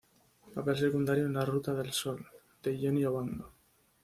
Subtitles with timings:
[0.55, 2.25] Papel secundario en La Ruta del Sol,
[2.63, 3.53] de Jhonny Obando.